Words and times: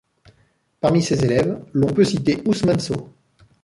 Parmi 0.79 1.03
ses 1.03 1.23
élèves, 1.23 1.63
l'on 1.73 1.85
peut 1.93 2.03
citer 2.03 2.41
Ousmane 2.47 2.79
Sow. 2.79 3.13